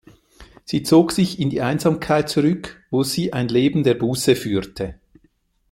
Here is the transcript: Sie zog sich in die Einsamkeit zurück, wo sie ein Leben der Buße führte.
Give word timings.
Sie 0.65 0.81
zog 0.81 1.11
sich 1.11 1.39
in 1.39 1.51
die 1.51 1.61
Einsamkeit 1.61 2.27
zurück, 2.27 2.83
wo 2.89 3.03
sie 3.03 3.33
ein 3.33 3.49
Leben 3.49 3.83
der 3.83 3.93
Buße 3.93 4.35
führte. 4.35 4.99